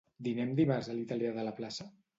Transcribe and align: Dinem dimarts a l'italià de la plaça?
Dinem 0.27 0.55
dimarts 0.61 0.89
a 0.93 0.97
l'italià 0.97 1.39
de 1.39 1.49
la 1.51 1.57
plaça? 1.63 1.93